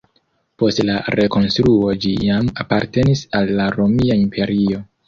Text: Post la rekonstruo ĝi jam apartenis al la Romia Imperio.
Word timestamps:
Post 0.61 0.79
la 0.87 0.95
rekonstruo 1.15 1.93
ĝi 2.07 2.15
jam 2.31 2.51
apartenis 2.65 3.23
al 3.41 3.57
la 3.61 3.71
Romia 3.79 4.23
Imperio. 4.27 4.87